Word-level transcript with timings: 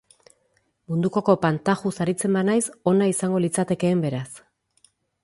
Munduko 0.93 1.21
kopan 1.27 1.59
tajuz 1.69 1.91
aritzen 2.05 2.37
banaiz 2.39 2.63
ona 2.93 3.11
izango 3.15 3.43
litzatekeen 3.45 4.03
beraz. 4.07 4.29